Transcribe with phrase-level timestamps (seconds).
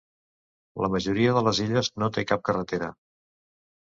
[0.85, 2.93] La majoria de les illes no té cap carretera.